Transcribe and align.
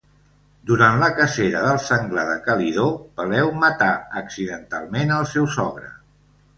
Durant 0.69 0.95
la 1.03 1.09
cacera 1.19 1.61
del 1.65 1.77
senglar 1.89 2.25
de 2.31 2.39
Calidó, 2.49 2.87
Peleu 3.21 3.55
matà 3.67 3.93
accidentalment 4.27 5.19
el 5.21 5.33
seu 5.37 5.51
sogre. 5.63 5.97